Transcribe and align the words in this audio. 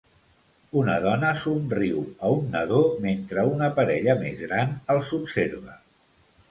Una 0.79 0.95
dona 1.03 1.33
somriu 1.41 2.01
a 2.05 2.31
un 2.39 2.49
nadó 2.55 2.81
mentre 3.07 3.47
una 3.53 3.69
parella 3.79 4.19
més 4.27 4.43
gran 4.49 4.77
els 4.97 5.17
observa. 5.23 5.81